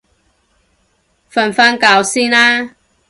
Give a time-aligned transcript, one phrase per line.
[1.31, 2.71] 瞓返覺先啦